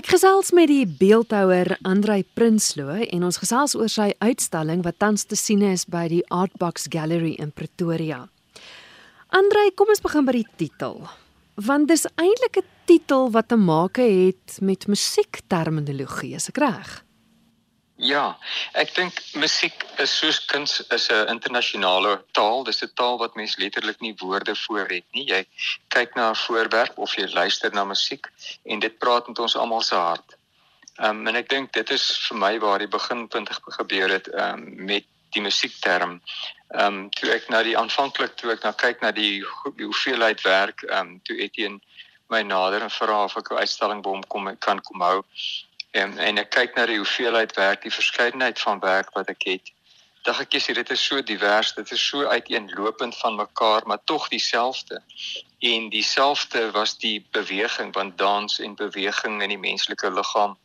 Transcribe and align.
Ek 0.00 0.06
gesels 0.14 0.48
met 0.56 0.70
die 0.70 0.86
beeldhouer 0.88 1.74
Andrei 1.84 2.22
Prinsloo 2.24 3.02
en 3.02 3.24
ons 3.26 3.36
gesels 3.42 3.74
oor 3.76 3.90
sy 3.92 4.06
uitstalling 4.24 4.80
wat 4.86 4.96
tans 5.02 5.26
te 5.28 5.36
sien 5.36 5.60
is 5.66 5.82
by 5.84 6.06
die 6.08 6.22
Artbox 6.32 6.86
Gallery 6.88 7.34
in 7.36 7.50
Pretoria. 7.52 8.22
Andrei, 9.36 9.66
kom 9.76 9.92
ons 9.92 10.00
begin 10.00 10.24
by 10.24 10.38
die 10.38 10.46
titel. 10.62 11.02
Want 11.68 11.90
dis 11.92 12.06
eintlik 12.14 12.62
'n 12.62 12.68
titel 12.88 13.28
wat 13.36 13.52
te 13.52 13.60
maak 13.60 14.00
het 14.00 14.56
met 14.62 14.88
musiekterminologie, 14.88 16.32
is 16.34 16.48
ek 16.48 16.64
reg? 16.64 17.04
Ja, 18.00 18.38
ek 18.80 18.94
dink 18.96 19.18
musiek 19.36 19.82
is 20.00 20.12
soos 20.16 20.38
kuns 20.48 20.78
is 20.96 21.10
'n 21.12 21.28
internasionale 21.28 22.12
taal. 22.32 22.64
Dis 22.64 22.80
'n 22.82 22.94
taal 22.96 23.18
wat 23.18 23.34
mens 23.36 23.56
letterlik 23.60 24.00
nie 24.00 24.14
woorde 24.22 24.56
voor 24.56 24.88
het 24.88 25.04
nie. 25.12 25.26
Jy 25.28 25.44
kyk 25.88 26.14
na 26.16 26.30
'n 26.30 26.40
voorwerp 26.44 26.96
of 26.98 27.14
jy 27.14 27.26
luister 27.28 27.74
na 27.74 27.84
musiek 27.84 28.26
en 28.64 28.78
dit 28.80 28.98
praat 28.98 29.28
met 29.28 29.38
ons 29.38 29.56
almal 29.56 29.82
se 29.82 29.94
hart. 29.94 30.36
Ehm 30.96 31.20
um, 31.20 31.26
en 31.26 31.36
ek 31.36 31.48
dink 31.48 31.72
dit 31.72 31.90
is 31.90 32.04
vir 32.28 32.38
my 32.38 32.58
waar 32.58 32.78
die 32.78 32.88
beginpunt 32.88 33.48
gebeur 33.78 34.08
het 34.08 34.28
ehm 34.28 34.52
um, 34.54 34.84
met 34.84 35.04
die 35.32 35.42
musiekterm. 35.42 36.22
Ehm 36.72 36.86
um, 36.86 37.10
toe 37.10 37.30
ek 37.30 37.48
na 37.48 37.62
die 37.62 37.76
aanvanklik 37.76 38.36
toe 38.36 38.52
ek 38.52 38.62
na 38.64 38.72
kyk 38.72 39.00
na 39.00 39.10
die, 39.10 39.44
die 39.76 39.84
hoeveelheid 39.84 40.40
werk 40.40 40.82
ehm 40.82 41.00
um, 41.00 41.20
toe 41.22 41.36
Etienne 41.36 41.80
my 42.30 42.42
nader 42.42 42.82
en 42.82 42.90
vra 42.90 43.24
of 43.24 43.36
ek 43.36 43.50
'n 43.50 43.60
uitstalling 43.60 44.02
by 44.02 44.08
hom 44.08 44.24
kom 44.26 44.56
kan 44.58 44.80
kom 44.80 45.00
hou 45.00 45.24
en 45.90 46.18
en 46.18 46.38
ek 46.38 46.50
kyk 46.50 46.74
na 46.76 46.86
die 46.86 46.98
hoeveelheid 47.00 47.54
werk, 47.56 47.82
die 47.82 47.94
verskeidenheid 47.94 48.60
van 48.60 48.80
werk 48.80 49.12
wat 49.16 49.28
ek 49.32 49.46
het. 49.48 49.72
Dink 50.24 50.40
ek 50.44 50.52
jy 50.52 50.74
dit 50.76 50.90
is 50.90 51.02
so 51.02 51.22
divers, 51.22 51.72
dit 51.74 51.92
is 51.96 52.02
so 52.08 52.26
uiteenlopend 52.28 53.16
van 53.16 53.38
mekaar, 53.38 53.86
maar 53.86 54.02
tog 54.04 54.28
dieselfde. 54.28 55.00
En 55.60 55.88
dieselfde 55.90 56.70
was 56.76 56.98
die 56.98 57.26
beweging 57.32 57.92
want 57.94 58.18
dans 58.18 58.58
en 58.58 58.74
beweging 58.74 59.42
in 59.42 59.48
die 59.48 59.58
menslike 59.60 60.10
liggaam 60.10 60.58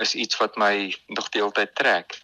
is 0.00 0.14
iets 0.14 0.36
wat 0.36 0.56
my 0.56 0.94
nog 1.06 1.28
deeltyd 1.28 1.74
trek. 1.74 2.20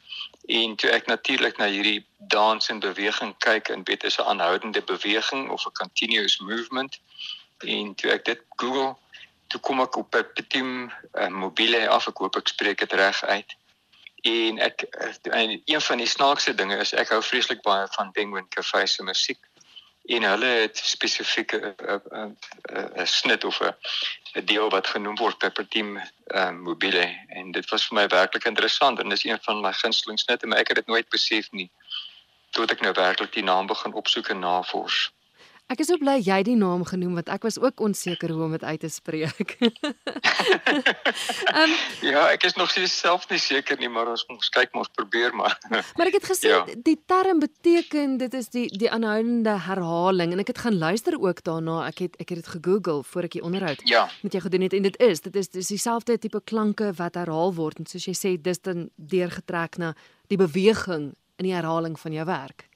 En 0.49 0.77
toe 0.77 0.90
ek 0.90 1.07
natuurlik 1.07 1.59
na 1.59 1.66
hierdie 1.68 2.07
dans 2.18 2.68
en 2.68 2.80
beweging 2.80 3.35
kyk 3.45 3.68
en 3.68 3.85
weet 3.85 4.05
is 4.05 4.18
'n 4.18 4.30
aanhoudende 4.33 4.83
beweging 4.83 5.51
of 5.51 5.66
'n 5.66 5.77
continuous 5.83 6.38
movement 6.38 7.01
en 7.59 7.95
toe 7.95 8.10
ek 8.10 8.24
dit 8.24 8.40
Google 8.57 8.96
toe 9.49 9.60
kom 9.60 9.80
ek 9.80 9.96
op 9.96 10.15
'n 10.15 10.27
Petim 10.35 10.93
uh, 11.13 11.27
mobiele 11.29 11.88
af 11.88 12.09
ek 12.09 12.49
spreek 12.49 12.79
dit 12.79 12.93
reg 12.93 13.24
uit. 13.24 13.57
En 14.23 14.59
ek 14.59 14.82
en 15.23 15.63
een 15.65 15.80
van 15.80 15.99
die 15.99 16.07
snaakse 16.07 16.55
dinge 16.55 16.77
is 16.77 16.93
ek 16.93 17.09
hou 17.09 17.23
vreeslik 17.23 17.63
baie 17.63 17.87
van 17.90 18.13
Penguin 18.13 18.49
Cafe 18.49 18.87
se 18.87 19.02
musiek 19.02 19.38
en 20.09 20.23
hulle 20.23 20.46
het 20.46 20.77
spesifieke 20.77 21.57
'n 21.57 21.74
uh, 21.85 21.96
uh, 22.10 22.29
uh, 22.96 23.05
snit 23.05 23.45
of 23.45 23.60
'n 23.60 24.45
deel 24.45 24.71
wat 24.71 24.87
genoem 24.87 25.16
word 25.16 25.52
Petim 25.52 25.96
uh, 26.27 26.51
mobiele 26.51 27.07
en 27.29 27.52
dit 27.52 27.71
was 27.71 27.87
vir 27.87 27.95
my 27.95 28.07
werklik 28.07 28.45
interessant 28.45 28.99
en 28.99 29.09
dis 29.09 29.24
een 29.24 29.38
van 29.43 29.60
my 29.60 29.73
gunsteling 29.73 30.18
snitte 30.18 30.46
maar 30.46 30.59
ek 30.59 30.68
het 30.68 30.77
dit 30.77 30.87
nooit 30.87 31.09
besef 31.09 31.51
nie 31.51 31.71
tot 32.51 32.71
ek 32.71 32.80
nou 32.80 32.93
werklik 32.93 33.33
die 33.33 33.45
naam 33.45 33.66
begin 33.66 33.93
opsoek 33.93 34.29
en 34.29 34.38
navors. 34.38 35.12
Ek 35.69 35.83
is 35.85 35.91
so 35.91 36.01
bly 36.01 36.15
jy 36.24 36.38
die 36.47 36.57
naam 36.57 36.80
genoem 36.88 37.19
want 37.19 37.29
ek 37.29 37.43
was 37.45 37.59
ook 37.61 37.83
onseker 37.85 38.33
hoe 38.33 38.47
om 38.47 38.55
dit 38.57 38.63
uit 38.65 38.80
te 38.80 38.88
spreek. 38.88 39.51
um, 41.52 41.74
ja, 42.13 42.23
ek 42.33 42.47
is 42.49 42.57
nog 42.57 42.71
steeds 42.73 42.95
self 42.97 43.27
nie 43.29 43.41
seker 43.43 43.77
nie, 43.77 43.91
maar 43.93 44.09
ons 44.09 44.24
moet 44.30 44.49
kyk 44.55 44.73
maar 44.73 44.87
ons 44.87 44.95
probeer 44.96 45.37
maar. 45.37 45.59
maar 45.99 46.09
ek 46.09 46.16
het 46.23 46.29
gesien 46.30 46.55
ja. 46.55 46.63
die 46.87 46.96
term 47.05 47.43
beteken 47.45 48.16
dit 48.23 48.39
is 48.39 48.49
die 48.55 48.65
die 48.80 48.89
aanhoudende 48.89 49.59
herhaling 49.66 50.33
en 50.33 50.41
ek 50.41 50.55
het 50.55 50.63
gaan 50.65 50.80
luister 50.80 51.19
ook 51.21 51.45
daarna. 51.45 51.83
Ek 51.91 52.01
het 52.07 52.16
ek 52.16 52.33
het 52.33 52.41
dit 52.41 52.51
gegoogel 52.55 53.05
voor 53.11 53.29
ek 53.29 53.37
die 53.37 53.45
onderhoud 53.45 53.85
ja. 53.85 54.07
met 54.24 54.33
jou 54.39 54.43
gedoen 54.49 54.65
het 54.65 54.79
en 54.79 54.89
dit 54.89 54.96
is 55.11 55.21
dit 55.29 55.37
is 55.37 55.52
dis 55.52 55.73
dieselfde 55.74 56.16
tipe 56.16 56.41
klanke 56.49 56.95
wat 56.96 57.21
herhaal 57.21 57.52
word 57.61 57.85
en 57.85 57.93
soos 57.93 58.09
jy 58.09 58.16
sê 58.16 58.35
dis 58.41 58.65
dan 58.65 58.89
deurgetrek 58.96 59.77
na 59.77 59.93
die 60.33 60.41
beweging 60.41 61.13
in 61.37 61.45
die 61.45 61.52
herhaling 61.52 62.01
van 62.01 62.16
jou 62.16 62.24
werk. 62.24 62.68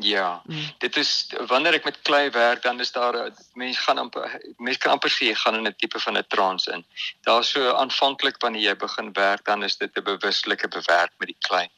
Ja. 0.00 0.42
Mm. 0.46 0.64
Dit 0.78 0.96
is 0.96 1.28
wanneer 1.46 1.74
ek 1.76 1.84
met 1.84 2.00
klei 2.02 2.30
werk 2.30 2.62
dan 2.62 2.80
is 2.80 2.92
daar 2.92 3.30
mense 3.54 3.80
gaan 3.80 3.98
amper 3.98 4.40
mense 4.56 4.80
kan 4.80 4.94
amper 4.96 5.12
sê 5.12 5.28
jy 5.28 5.34
gaan 5.34 5.58
in 5.58 5.68
'n 5.68 5.76
tipe 5.76 6.00
van 6.00 6.16
'n 6.16 6.24
trance 6.28 6.72
in. 6.72 6.84
Daar's 7.28 7.50
so 7.50 7.74
aanvanklik 7.74 8.40
wanneer 8.40 8.62
jy 8.62 8.76
begin 8.76 9.12
werk 9.12 9.44
dan 9.44 9.62
is 9.62 9.76
dit 9.76 9.96
'n 9.96 10.02
bewuslike 10.02 10.68
bewerk 10.68 11.12
met 11.18 11.28
die 11.28 11.36
klei. 11.38 11.68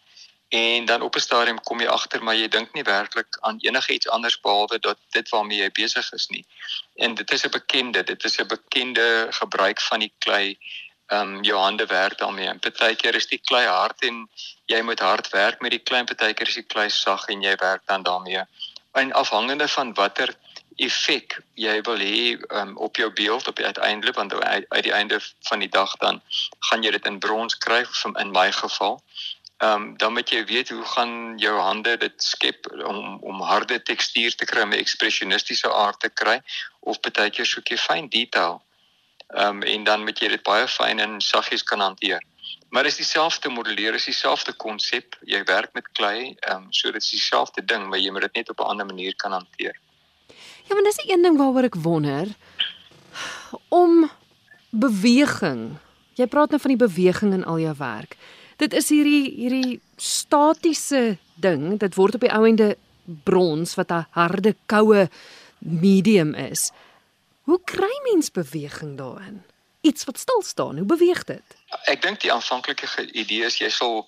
En 0.49 0.85
dan 0.85 1.03
op 1.03 1.15
'n 1.15 1.21
stadium 1.21 1.61
kom 1.61 1.81
jy 1.81 1.87
agter 1.87 2.23
maar 2.23 2.37
jy 2.37 2.49
dink 2.49 2.73
nie 2.73 2.83
werklik 2.83 3.37
aan 3.41 3.59
enigiets 3.61 4.09
anders 4.09 4.41
behalwe 4.41 4.79
dat 4.79 4.99
dit 5.11 5.29
waarmee 5.29 5.59
jy 5.59 5.71
besig 5.71 6.13
is 6.13 6.27
nie. 6.27 6.47
En 6.95 7.15
dit 7.15 7.31
is 7.31 7.45
'n 7.45 7.51
bekende, 7.51 8.03
dit 8.03 8.25
is 8.25 8.39
'n 8.39 8.47
bekende 8.47 9.27
gebruik 9.31 9.81
van 9.81 10.01
die 10.01 10.13
klei 10.19 10.59
ehm 11.07 11.35
um, 11.35 11.43
jou 11.43 11.59
hande 11.59 11.87
werk 11.87 12.19
daarmee. 12.19 12.49
En 12.49 12.59
partykeer 12.59 13.15
is 13.15 13.27
die 13.27 13.41
klei 13.45 13.67
hard 13.67 14.03
en 14.03 14.29
jy 14.67 14.81
moet 14.83 15.01
hard 15.01 15.29
werk 15.29 15.61
met 15.61 15.71
die 15.71 15.83
klein 15.83 16.05
partykeer 16.05 16.49
is 16.49 16.55
die 16.55 16.71
klei 16.75 16.89
sag 16.91 17.27
en 17.29 17.43
jy 17.43 17.55
werk 17.61 17.83
dan 17.87 18.03
daarmee. 18.03 18.45
En 18.93 19.13
afhangende 19.13 19.69
van 19.69 19.95
watter 19.95 20.35
effek 20.77 21.39
jy 21.55 21.75
wil 21.87 22.01
hê 22.01 22.41
um, 22.61 22.77
op 22.77 22.97
jou 22.97 23.11
beeld 23.13 23.49
op 23.49 23.57
die 23.57 23.67
uiteinde 23.67 24.13
want 24.13 24.35
uit, 24.35 24.65
uit 24.69 24.83
die 24.83 24.93
einde 24.93 25.21
van 25.49 25.59
die 25.59 25.69
dag 25.69 25.97
dan 25.97 26.23
gaan 26.71 26.83
jy 26.83 26.91
dit 26.91 27.07
in 27.07 27.19
brons 27.19 27.59
kry 27.59 27.83
of 27.83 28.05
in 28.17 28.31
my 28.31 28.53
geval. 28.53 29.03
Ehm 29.59 29.83
um, 29.83 29.97
dan 29.97 30.13
moet 30.13 30.31
jy 30.31 30.45
weet 30.45 30.69
hoe 30.69 30.85
gaan 30.85 31.39
jou 31.39 31.59
hande 31.61 31.97
dit 31.97 32.23
skep 32.23 32.67
om 32.85 33.19
om 33.21 33.41
harde 33.41 33.83
tekstuur 33.83 34.35
te 34.35 34.45
kry 34.45 34.65
'n 34.65 34.73
ekspresionistiese 34.73 35.73
aard 35.73 36.01
te 36.01 36.09
kry 36.09 36.41
of 36.81 37.01
baie 37.01 37.31
keer 37.31 37.47
soek 37.47 37.69
jy 37.69 37.77
fyn 37.77 38.09
detail. 38.09 38.63
Ehm 38.63 38.74
um, 39.37 39.63
en 39.63 39.85
dan 39.85 40.05
moet 40.05 40.19
jy 40.19 40.29
dit 40.29 40.43
baie 40.43 40.67
fyn 40.69 40.99
en 40.99 41.21
saggies 41.21 41.63
kan 41.63 41.81
hanteer. 41.81 42.23
Maar 42.75 42.89
dis 42.89 42.97
dieselfde 42.97 43.49
modelleer, 43.49 43.95
is 43.95 44.05
dieselfde 44.05 44.53
konsep. 44.53 45.15
Jy 45.23 45.45
werk 45.47 45.75
met 45.75 45.89
klei, 45.93 46.35
ehm 46.41 46.65
um, 46.65 46.73
so 46.73 46.91
dit 46.91 47.03
is 47.03 47.11
dieselfde 47.11 47.65
ding, 47.65 47.87
maar 47.89 47.99
jy 47.99 48.11
moet 48.11 48.27
dit 48.27 48.35
net 48.35 48.51
op 48.51 48.61
'n 48.61 48.71
ander 48.73 48.87
manier 48.87 49.15
kan 49.17 49.33
hanteer. 49.33 49.79
Ja, 50.67 50.75
maar 50.75 50.83
dis 50.83 50.99
'n 51.07 51.23
ding 51.23 51.37
waaroor 51.37 51.65
ek 51.65 51.75
wonder 51.75 52.27
om 53.69 54.11
beweging. 54.71 55.79
Jy 56.15 56.27
praat 56.27 56.51
nou 56.51 56.61
van 56.61 56.71
die 56.77 56.87
beweging 56.87 57.33
in 57.33 57.45
al 57.45 57.59
jou 57.59 57.75
werk. 57.79 58.17
Dit 58.57 58.73
is 58.73 58.89
hierdie 58.89 59.31
hierdie 59.35 59.81
statiese 59.97 61.19
ding, 61.35 61.79
dit 61.79 61.95
word 61.95 62.15
op 62.15 62.21
die 62.21 62.33
ou 62.33 62.47
ende 62.47 62.77
brons 63.25 63.75
wat 63.75 63.91
'n 63.91 64.07
harde 64.11 64.55
koue 64.67 65.09
medium 65.59 66.35
is. 66.35 66.71
Hoe 67.45 67.61
kry 67.65 68.01
mens 68.03 68.31
beweging 68.31 68.97
daarin? 68.97 69.43
Iets 69.81 70.05
wat 70.05 70.19
stil 70.19 70.43
staan, 70.43 70.77
hoe 70.77 70.87
beweeg 70.87 71.25
dit? 71.25 71.57
Ek 71.85 72.01
dink 72.03 72.21
die 72.21 72.33
aanvanklike 72.33 72.89
idee 73.13 73.45
is 73.45 73.59
jy 73.61 73.69
sal 73.69 74.07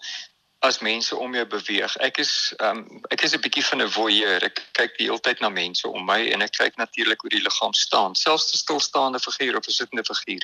as 0.65 0.79
mense 0.81 1.17
om 1.17 1.35
jou 1.37 1.45
beweeg. 1.47 1.97
Ek 2.01 2.19
is 2.23 2.55
um 2.65 2.81
ek 3.13 3.23
is 3.29 3.35
'n 3.37 3.43
bietjie 3.45 3.65
van 3.65 3.83
'n 3.83 3.93
voyeur. 3.99 4.45
Ek 4.45 4.63
kyk 4.73 4.97
die 4.97 5.07
hele 5.07 5.21
tyd 5.21 5.41
na 5.41 5.49
mense 5.49 5.89
om 5.89 6.05
my 6.05 6.21
en 6.33 6.43
ek 6.43 6.57
kyk 6.57 6.77
natuurlik 6.77 7.21
hoe 7.21 7.31
die 7.31 7.45
liggaam 7.45 7.75
staan. 7.75 8.15
Selfs 8.15 8.53
'n 8.53 8.63
stilstaande 8.65 9.21
figuur 9.21 9.57
of 9.57 9.69
'n 9.69 9.79
sittende 9.79 10.05
figuur 10.05 10.43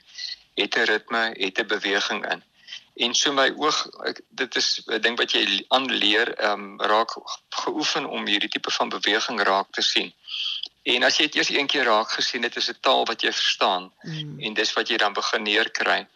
het 0.54 0.76
'n 0.76 0.84
ritme, 0.92 1.34
het 1.38 1.58
'n 1.58 1.66
beweging 1.66 2.30
in. 2.32 2.42
En 2.96 3.14
so 3.14 3.32
my 3.32 3.48
oog 3.56 3.88
ek, 4.04 4.20
dit 4.28 4.56
is 4.56 4.82
'n 4.86 5.00
ding 5.00 5.16
wat 5.16 5.32
jy 5.32 5.64
aanleer, 5.68 6.28
um 6.50 6.80
raak 6.80 7.10
geoefen 7.48 8.06
om 8.06 8.26
hierdie 8.26 8.52
tipe 8.52 8.70
van 8.70 8.88
beweging 8.88 9.42
raak 9.42 9.72
te 9.72 9.82
sien. 9.82 10.12
En 10.82 11.02
as 11.06 11.16
jy 11.16 11.28
dit 11.28 11.36
eers 11.38 11.50
een 11.54 11.66
keer 11.70 11.84
raak 11.86 12.10
gesien 12.10 12.42
het, 12.42 12.56
is 12.56 12.66
dit 12.66 12.82
taal 12.82 13.04
wat 13.06 13.22
jy 13.22 13.32
verstaan 13.32 13.92
mm. 14.02 14.40
en 14.40 14.54
dis 14.54 14.72
wat 14.72 14.88
jy 14.88 14.96
dan 14.98 15.14
begin 15.14 15.42
neerkry. 15.46 16.06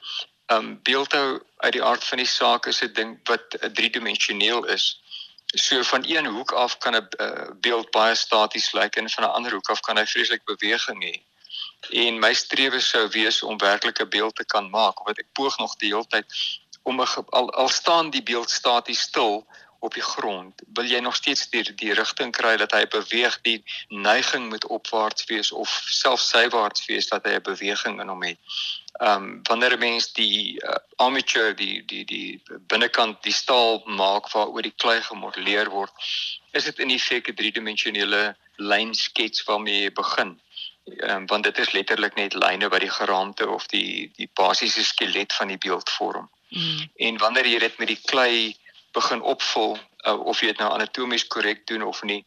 Um 0.50 0.78
beeldhou 0.82 1.42
uit 1.62 1.72
die 1.72 1.82
aard 1.82 2.04
van 2.04 2.18
die 2.18 2.30
saak 2.30 2.66
is 2.66 2.82
'n 2.82 2.92
ding 2.92 3.18
wat 3.30 3.58
driedimensioneel 3.72 4.64
is. 4.74 5.00
So 5.46 5.82
van 5.82 6.04
een 6.06 6.26
hoek 6.26 6.52
af 6.52 6.78
kan 6.78 6.96
'n 6.96 7.08
uh, 7.20 7.50
beeld 7.60 7.90
baie 7.90 8.14
staties 8.14 8.72
lyk 8.72 8.96
en 8.96 9.10
van 9.10 9.24
'n 9.24 9.34
ander 9.38 9.52
hoek 9.52 9.70
af 9.70 9.80
kan 9.80 9.96
hy 9.96 10.06
vreeslik 10.06 10.44
beweging 10.44 11.02
hê. 11.04 11.22
En 11.90 12.18
my 12.18 12.34
strewe 12.34 12.80
sou 12.80 13.08
wees 13.08 13.42
om 13.42 13.58
werklik 13.58 14.00
'n 14.00 14.08
beeld 14.08 14.34
te 14.36 14.44
kan 14.44 14.70
maak 14.70 14.98
wat 15.06 15.18
ek 15.18 15.32
poog 15.32 15.58
nog 15.58 15.76
die 15.76 15.94
hele 15.94 16.06
tyd 16.06 16.26
om 16.82 17.00
'n 17.00 17.06
al, 17.30 17.50
al 17.52 17.68
staan 17.68 18.10
die 18.10 18.22
beeld 18.22 18.50
staties 18.50 19.00
stil 19.00 19.46
op 19.80 19.94
die 19.94 20.02
grond 20.02 20.62
wil 20.74 20.84
jy 20.84 20.98
nog 21.00 21.16
steeds 21.16 21.48
die 21.50 21.62
die 21.74 21.92
rigting 21.94 22.32
kry 22.32 22.56
dat 22.56 22.72
hy 22.72 22.86
beweeg 22.86 23.38
die 23.42 23.58
neiging 23.88 24.48
moet 24.48 24.66
opwaarts 24.66 25.24
wees 25.30 25.52
of 25.52 25.70
selfs 25.90 26.28
sywaarts 26.28 26.86
wees 26.86 27.08
dat 27.08 27.24
hy 27.24 27.36
'n 27.36 27.42
beweging 27.42 28.00
in 28.00 28.08
hom 28.08 28.22
het. 28.22 28.38
Ehm 29.00 29.22
um, 29.22 29.40
wanneer 29.42 29.76
'n 29.76 29.78
mens 29.78 30.12
die 30.12 30.56
uh, 30.62 30.76
armature 30.96 31.54
die 31.54 31.84
die 31.84 32.04
die 32.04 32.42
binnekant 32.66 33.22
die 33.22 33.32
staal 33.32 33.82
maak 33.84 34.32
waaroor 34.32 34.62
die 34.62 34.76
klei 34.76 35.00
gemodelleer 35.00 35.70
word 35.70 35.92
is 36.52 36.64
dit 36.64 36.78
in 36.78 36.90
effek 36.90 37.28
'n 37.28 37.34
driedimensionele 37.34 38.36
lynskets 38.56 39.44
waarmee 39.44 39.82
jy 39.82 39.92
begin. 39.92 40.40
Ehm 40.84 41.10
um, 41.10 41.26
want 41.26 41.44
dit 41.44 41.58
is 41.58 41.72
letterlik 41.72 42.14
net 42.14 42.34
lyne 42.34 42.68
wat 42.68 42.80
die 42.80 42.96
geraamte 43.00 43.48
of 43.48 43.66
die 43.66 44.10
die 44.16 44.30
basiese 44.32 44.84
skelet 44.84 45.32
van 45.32 45.48
die 45.48 45.58
beeld 45.58 45.90
vorm. 45.90 46.30
Mm. 46.48 46.90
En 46.96 47.18
wanneer 47.18 47.46
jy 47.46 47.58
dit 47.58 47.78
met 47.78 47.88
die 47.88 48.02
klei 48.04 48.56
begin 48.96 49.22
opvul 49.22 49.76
uh, 50.06 50.18
of 50.30 50.40
jy 50.40 50.52
dit 50.52 50.62
nou 50.62 50.72
anatomies 50.72 51.26
korrek 51.32 51.66
doen 51.70 51.84
of 51.86 52.02
nie. 52.02 52.22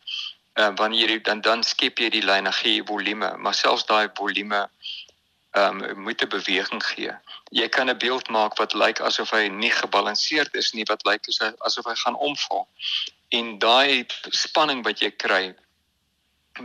Uh, 0.60 0.72
wanneer 0.76 1.10
jy 1.10 1.22
dan 1.26 1.42
dan 1.42 1.64
skep 1.64 2.00
jy 2.00 2.10
die 2.14 2.26
lyn 2.26 2.50
en 2.50 2.56
gee 2.62 2.84
volume, 2.86 3.32
maar 3.38 3.58
selfs 3.58 3.88
daai 3.90 4.10
volume 4.18 4.68
ehm 5.58 5.82
um, 5.82 6.02
moet 6.06 6.22
'n 6.22 6.30
beweging 6.30 6.84
gee. 6.86 7.14
Jy 7.50 7.68
kan 7.70 7.90
'n 7.90 7.98
beeld 7.98 8.30
maak 8.30 8.58
wat 8.58 8.74
lyk 8.74 9.00
asof 9.00 9.32
hy 9.32 9.48
nie 9.48 9.72
gebalanseerd 9.72 10.54
is 10.54 10.72
nie, 10.74 10.86
wat 10.86 11.06
lyk 11.06 11.26
asof 11.58 11.86
hy 11.86 11.96
gaan 11.96 12.16
omval. 12.16 12.68
En 13.30 13.58
daai 13.60 14.06
spanning 14.30 14.84
wat 14.84 15.02
jy 15.02 15.12
kry 15.12 15.56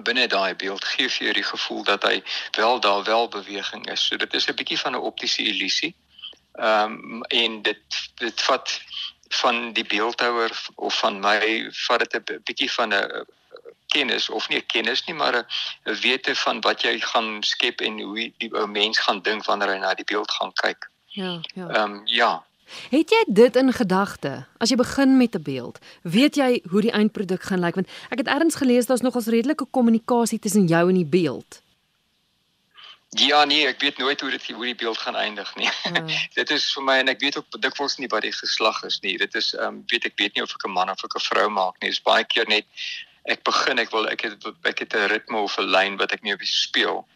binne 0.02 0.26
daai 0.26 0.54
beeld 0.54 0.84
gee 0.84 1.08
vir 1.08 1.26
jou 1.26 1.32
die 1.32 1.50
gevoel 1.50 1.82
dat 1.84 2.02
hy 2.02 2.22
wel 2.56 2.80
daar 2.80 3.04
wel 3.04 3.28
beweging 3.28 3.90
is. 3.90 4.06
So 4.06 4.16
dit 4.16 4.34
is 4.34 4.48
'n 4.48 4.54
bietjie 4.54 4.78
van 4.78 4.92
'n 4.92 5.06
optiese 5.10 5.42
illusie. 5.42 5.94
Ehm 6.52 6.92
um, 6.92 7.22
en 7.22 7.62
dit 7.62 7.82
dit 8.14 8.42
vat 8.42 8.80
van 9.29 9.73
die 9.73 9.85
beeldhouer 9.85 10.53
of 10.75 10.99
van 10.99 11.21
my 11.21 11.69
vat 11.87 12.11
dit 12.11 12.31
'n 12.31 12.41
bietjie 12.44 12.73
van 12.73 12.94
'n 12.94 13.26
kennis 13.94 14.29
of 14.29 14.49
nie 14.49 14.61
kennis 14.61 15.05
nie 15.06 15.15
maar 15.15 15.37
'n 15.37 16.00
wete 16.00 16.35
van 16.35 16.61
wat 16.61 16.82
jy 16.82 16.99
gaan 17.00 17.43
skep 17.43 17.81
en 17.81 18.00
hoe 18.00 18.32
die 18.38 18.50
ou 18.53 18.67
mens 18.67 18.99
gaan 18.99 19.23
dink 19.23 19.44
wanneer 19.44 19.69
hy 19.75 19.79
na 19.79 19.94
die 19.94 20.05
beeld 20.05 20.31
gaan 20.31 20.53
kyk. 20.53 20.91
Ja, 21.06 21.41
ja. 21.55 21.69
Ehm 21.69 21.93
um, 21.93 22.03
ja. 22.05 22.44
Het 22.91 23.11
jy 23.11 23.25
dit 23.26 23.56
in 23.56 23.73
gedagte 23.73 24.47
as 24.59 24.69
jy 24.69 24.76
begin 24.76 25.17
met 25.17 25.35
'n 25.35 25.43
beeld? 25.43 25.79
Weet 26.03 26.37
jy 26.37 26.62
hoe 26.71 26.81
die 26.81 26.91
eindproduk 26.91 27.43
gaan 27.43 27.61
lyk 27.61 27.75
want 27.75 27.88
ek 28.09 28.19
het 28.19 28.26
elders 28.26 28.55
gelees 28.55 28.87
daar's 28.87 29.00
nogals 29.00 29.26
redelike 29.26 29.67
kommunikasie 29.71 30.38
tussen 30.38 30.67
jou 30.67 30.88
en 30.88 30.94
die 30.94 31.11
beeld. 31.19 31.62
Ja 33.14 33.44
nee, 33.44 33.66
ek 33.66 33.81
weet 33.81 33.99
nooit 33.99 34.20
hoe 34.20 34.31
dit 34.31 34.46
hoe 34.50 34.64
die 34.64 34.75
beeld 34.75 34.99
gaan 34.99 35.16
eindig 35.16 35.55
nie. 35.55 35.70
Hmm. 35.82 36.06
dit 36.38 36.50
is 36.50 36.66
vir 36.75 36.82
my 36.82 36.96
en 36.99 37.12
ek 37.12 37.20
weet 37.22 37.37
ook 37.38 37.61
dikwels 37.62 37.96
nie 38.02 38.08
wat 38.11 38.26
die 38.26 38.34
geslag 38.34 38.82
is 38.88 38.99
nie. 39.06 39.16
Dit 39.20 39.34
is 39.38 39.52
ehm 39.55 39.81
um, 39.81 39.82
weet 39.93 40.08
ek 40.11 40.19
weet 40.19 40.34
nie 40.34 40.43
of 40.43 40.55
ek 40.56 40.66
'n 40.66 40.75
man 40.75 40.90
of 40.90 41.05
ek 41.05 41.14
'n 41.14 41.26
vrou 41.28 41.49
maak 41.49 41.78
nie. 41.78 41.90
Dit 41.93 41.99
is 41.99 42.02
baie 42.02 42.25
keer 42.25 42.49
net 42.49 42.66
ek 43.31 43.44
begin 43.46 43.78
ek 43.78 43.93
wil 43.94 44.08
ek 44.11 44.26
het 44.26 44.49
ek 44.64 44.82
het 44.82 44.96
'n 44.96 45.11
ritme 45.14 45.38
of 45.38 45.58
'n 45.58 45.70
lyn 45.70 45.96
wat 45.96 46.12
ek 46.12 46.22
nie 46.22 46.34
op 46.34 46.43
speel. 46.43 47.06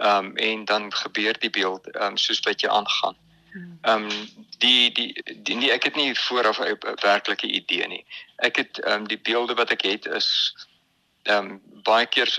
Ehm 0.00 0.32
um, 0.32 0.36
en 0.36 0.64
dan 0.64 0.92
gebeur 0.92 1.38
die 1.38 1.50
beeld 1.50 1.86
ehm 1.94 2.14
um, 2.14 2.16
soos 2.16 2.42
wat 2.42 2.60
jy 2.60 2.68
aangaan. 2.68 3.16
Hmm. 3.52 3.78
Ehm 3.82 4.10
um, 4.10 4.28
die, 4.58 4.90
die 4.92 5.22
die 5.22 5.56
nie 5.56 5.70
ek 5.70 5.84
het 5.84 5.96
nie 5.96 6.14
vooraf 6.14 6.58
'n 6.58 6.78
werklike 7.02 7.46
idee 7.46 7.86
nie. 7.86 8.04
Ek 8.36 8.56
het 8.56 8.80
ehm 8.82 9.06
um, 9.06 9.08
die 9.08 9.22
beelde 9.22 9.54
wat 9.54 9.70
ek 9.70 9.82
het 9.82 10.06
is 10.06 10.54
ehm 11.24 11.50
um, 11.50 11.60
baie 11.84 12.06
keer 12.06 12.30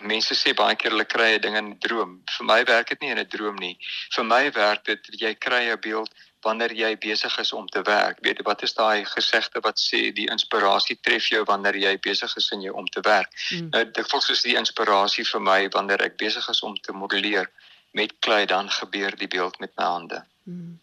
mense 0.00 0.34
sê 0.34 0.54
baie 0.56 0.76
keer 0.76 0.94
hulle 0.94 1.04
kry 1.04 1.34
'n 1.34 1.40
ding 1.40 1.56
in 1.56 1.66
'n 1.70 1.78
droom. 1.80 2.22
Vir 2.36 2.46
my 2.46 2.64
werk 2.64 2.88
dit 2.88 3.00
nie 3.00 3.10
in 3.10 3.18
'n 3.18 3.28
droom 3.28 3.56
nie. 3.56 3.76
Vir 4.14 4.24
my 4.24 4.50
werk 4.52 4.84
dit 4.84 5.00
jy 5.20 5.34
kry 5.34 5.62
'n 5.70 5.80
beeld 5.80 6.10
wanneer 6.46 6.72
jy 6.72 6.96
besig 6.96 7.38
is 7.38 7.52
om 7.52 7.66
te 7.66 7.82
werk. 7.82 8.18
Weet 8.22 8.38
jy 8.38 8.44
wat 8.46 8.62
is 8.62 8.74
daai 8.74 9.04
gesegde 9.04 9.60
wat 9.66 9.78
sê 9.80 10.12
die 10.14 10.28
inspirasie 10.30 10.98
tref 11.02 11.28
jou 11.28 11.44
wanneer 11.44 11.76
jy 11.76 11.98
besig 11.98 12.36
is 12.36 12.50
in 12.54 12.60
jou 12.60 12.74
om 12.74 12.86
te 12.86 13.00
werk. 13.00 13.30
Mm. 13.50 13.68
Nou 13.74 13.84
dit 13.84 14.10
voel 14.10 14.20
soos 14.20 14.42
die 14.42 14.56
inspirasie 14.56 15.24
vir 15.24 15.40
my 15.40 15.60
wanneer 15.68 16.02
ek 16.08 16.16
besig 16.16 16.48
is 16.48 16.62
om 16.62 16.76
te 16.76 16.92
modelleer 16.92 17.50
met 17.92 18.12
klei 18.20 18.44
dan 18.46 18.70
gebeur 18.70 19.16
die 19.16 19.28
beeld 19.28 19.58
met 19.60 19.72
my 19.76 19.84
hande. 19.84 20.24
Mm. 20.44 20.78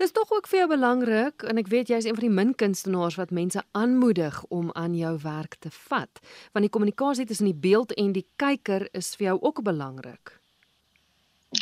Dis 0.00 0.12
tog 0.16 0.30
ook 0.32 0.46
vir 0.48 0.62
jou 0.62 0.68
belangrik 0.70 1.42
en 1.44 1.58
ek 1.60 1.66
weet 1.68 1.90
jy's 1.92 2.06
een 2.08 2.16
van 2.16 2.24
die 2.24 2.32
min 2.32 2.52
kunstenaars 2.56 3.18
wat 3.20 3.34
mense 3.36 3.60
aanmoedig 3.76 4.38
om 4.48 4.70
aan 4.72 4.94
jou 4.96 5.10
werk 5.20 5.58
te 5.60 5.68
vat. 5.90 6.22
Want 6.54 6.64
die 6.64 6.72
kommunikasie 6.72 7.26
tussen 7.28 7.50
die 7.50 7.60
beeld 7.66 7.92
en 8.00 8.14
die 8.16 8.24
kyker 8.40 8.86
is 8.96 9.10
vir 9.18 9.26
jou 9.26 9.34
ook 9.50 9.60
belangrik. 9.66 10.32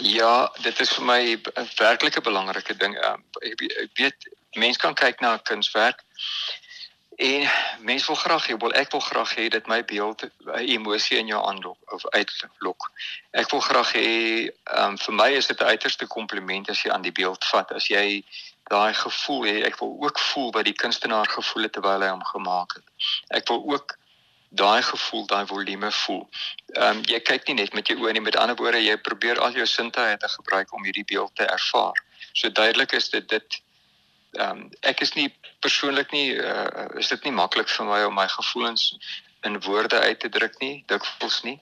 Ja, 0.07 0.53
dit 0.63 0.81
is 0.85 0.93
vir 0.95 1.05
my 1.05 1.19
'n 1.35 1.67
werklike 1.81 2.21
belangrike 2.21 2.77
ding. 2.77 2.95
Ehm, 2.95 3.27
ek 3.43 3.91
weet 3.99 4.31
mense 4.55 4.79
kan 4.79 4.95
kyk 4.95 5.21
na 5.21 5.35
'n 5.35 5.43
kunswerk 5.43 6.05
En 7.19 7.51
mens 7.81 8.07
wil 8.07 8.15
graag 8.15 8.47
hê, 8.47 8.57
wil 8.57 8.73
ek 8.79 8.93
wil 8.95 9.01
graag 9.01 9.35
hê 9.35 9.49
dat 9.51 9.67
my 9.67 9.85
beeld 9.85 10.23
'n 10.23 10.71
emosie 10.71 11.19
in 11.19 11.27
jou 11.27 11.41
aanlok 11.47 11.93
of 11.93 12.07
uitlok. 12.07 12.91
Ek 13.31 13.51
wil 13.51 13.61
graag 13.61 13.91
hê, 13.93 14.11
um, 14.79 14.99
vir 14.99 15.15
my 15.15 15.31
is 15.35 15.47
dit 15.47 15.61
'n 15.61 15.71
uiterste 15.75 16.07
kompliment 16.07 16.71
as 16.71 16.83
jy 16.83 16.91
aan 16.91 17.03
die 17.03 17.13
beeld 17.13 17.45
vat, 17.45 17.73
as 17.73 17.89
jy 17.89 18.23
daai 18.71 18.95
gevoel 18.95 19.43
het. 19.43 19.65
Ek 19.65 19.79
wil 19.79 19.97
ook 20.01 20.19
voel 20.19 20.53
wat 20.53 20.65
die 20.65 20.79
kunstenaar 20.83 21.27
gevoel 21.27 21.63
het 21.63 21.73
terwyl 21.73 22.01
hy 22.01 22.09
hom 22.09 22.25
gemaak 22.25 22.73
het. 22.75 22.87
Ek 23.29 23.49
wil 23.49 23.63
ook 23.67 23.99
daai 24.49 24.83
gevoel, 24.83 25.27
daai 25.27 25.47
volume 25.47 25.93
voel. 25.93 26.29
Ehm 26.67 26.97
um, 26.97 27.03
jy 27.03 27.21
kyk 27.21 27.47
nie 27.47 27.55
net 27.55 27.73
met 27.75 27.87
jou 27.87 27.99
oë 27.99 28.13
nie, 28.13 28.21
met 28.21 28.37
ander 28.37 28.57
woorde, 28.57 28.85
jy 28.85 28.97
probeer 28.97 29.41
al 29.41 29.53
jou 29.53 29.67
sintuie 29.67 30.17
te 30.17 30.29
gebruik 30.29 30.73
om 30.73 30.85
hierdie 30.85 31.05
beeld 31.05 31.35
te 31.35 31.45
ervaar. 31.45 32.05
So 32.33 32.51
duidelik 32.51 32.93
is 32.93 33.11
dit 33.11 33.29
dit 33.29 33.63
ehm 34.37 34.51
um, 34.51 34.71
ek 34.81 35.01
is 35.01 35.15
nie 35.17 35.29
persoonlik 35.65 36.13
nie 36.13 36.37
uh, 36.37 36.89
is 37.01 37.09
dit 37.09 37.25
nie 37.25 37.33
maklik 37.33 37.69
vir 37.69 37.87
my 37.87 38.03
om 38.05 38.15
my 38.15 38.27
gevoelens 38.29 38.91
in 39.47 39.61
woorde 39.63 39.99
uit 39.99 40.21
te 40.21 40.29
druk 40.29 40.59
nie 40.61 40.83
dikwels 40.87 41.43
nie. 41.43 41.59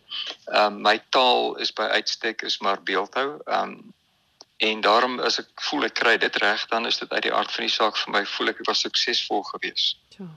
Ehm 0.46 0.74
um, 0.74 0.80
my 0.82 0.96
taal 1.10 1.54
is 1.62 1.72
by 1.72 1.86
uitstek 1.98 2.42
is 2.42 2.58
maar 2.58 2.82
beeldhou. 2.82 3.28
Ehm 3.44 3.76
um, 3.76 3.94
en 4.56 4.80
daarom 4.80 5.18
as 5.20 5.38
ek 5.38 5.48
voel 5.68 5.84
ek 5.84 5.98
kry 6.00 6.16
dit 6.16 6.36
reg 6.40 6.62
dan 6.70 6.86
is 6.86 6.98
dit 6.98 7.10
uit 7.12 7.22
die 7.28 7.32
aard 7.32 7.52
van 7.52 7.66
die 7.66 7.72
saak 7.72 7.98
vir 8.00 8.12
my 8.12 8.22
voel 8.36 8.54
ek 8.54 8.62
was 8.64 8.80
suksesvol 8.86 9.42
geweest. 9.52 9.98
Ja. 10.16 10.30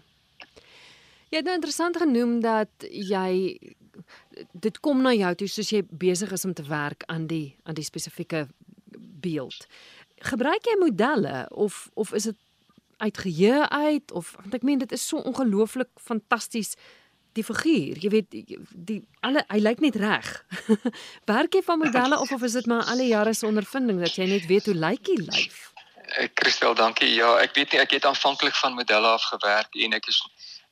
Jy 1.29 1.37
het 1.37 1.45
nou 1.45 1.55
interessant 1.55 1.97
genoem 1.97 2.39
dat 2.43 2.87
jy 2.89 3.59
dit 4.51 4.79
kom 4.79 5.01
na 5.01 5.13
jou 5.15 5.31
toe 5.35 5.47
soos 5.47 5.71
jy 5.71 5.83
besig 5.89 6.31
is 6.35 6.45
om 6.45 6.53
te 6.53 6.65
werk 6.67 7.05
aan 7.07 7.27
die 7.27 7.55
aan 7.63 7.77
die 7.79 7.87
spesifieke 7.87 8.47
beeld 9.23 9.67
gebruik 10.19 10.65
jy 10.65 10.77
modelle 10.79 11.47
of 11.49 11.89
of 11.93 12.13
is 12.13 12.23
dit 12.23 12.37
uit 12.97 13.17
geheue 13.17 13.69
uit? 13.69 14.11
Of 14.11 14.35
want 14.41 14.53
ek 14.53 14.65
meen 14.67 14.79
dit 14.79 14.91
is 14.91 15.07
so 15.07 15.17
ongelooflik 15.17 15.89
fantasties 15.95 16.75
die 17.37 17.43
figuur. 17.43 17.99
Jy 18.01 18.09
weet 18.09 18.37
die 18.89 18.99
alle 19.25 19.43
hy 19.47 19.59
lyk 19.61 19.83
net 19.83 19.97
reg. 20.01 20.29
Werk 21.31 21.55
jy 21.55 21.63
van 21.65 21.81
modelle 21.81 22.19
of 22.19 22.31
of 22.35 22.45
is 22.47 22.57
dit 22.59 22.69
maar 22.69 22.89
alle 22.91 23.07
jare 23.07 23.33
se 23.33 23.47
ondervinding 23.47 24.01
dat 24.03 24.15
jy 24.17 24.27
net 24.29 24.47
weet 24.49 24.69
hoe 24.71 24.75
lyk 24.75 25.03
die 25.07 25.19
lyf? 25.21 25.67
Ek 26.19 26.33
Christel 26.41 26.73
dankie. 26.75 27.11
Ja 27.13 27.35
ek 27.43 27.55
weet 27.57 27.75
nie 27.75 27.81
ek 27.83 27.95
het 27.97 28.07
aanvanklik 28.09 28.57
van 28.57 28.75
modelle 28.77 29.13
af 29.15 29.29
gewerk 29.31 29.75
en 29.85 29.97
ek 29.99 30.09
is 30.11 30.21